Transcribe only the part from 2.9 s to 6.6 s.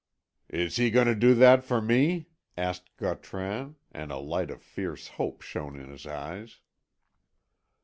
Gautran, and a light of fierce hope shone in his eyes.